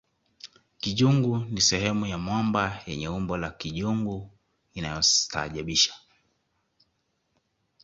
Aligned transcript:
kijungu 0.79 1.37
ni 1.37 1.61
sehemu 1.61 2.05
ya 2.05 2.17
mwamba 2.17 2.81
yenye 2.87 3.09
umbo 3.09 3.37
la 3.37 3.49
kijungu 3.51 4.29
inayostaajabisha 4.73 5.93